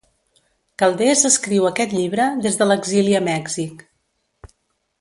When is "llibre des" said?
1.99-2.57